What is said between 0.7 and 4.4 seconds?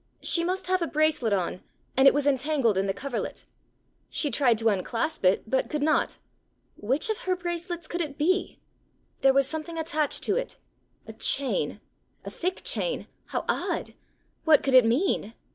a bracelet on, and it was entangled in the coverlet! She